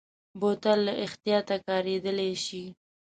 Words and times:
بوتل 0.39 0.79
له 0.87 0.93
احتیاطه 1.05 1.55
کارېدلی 1.67 2.31
شي. 2.45 2.63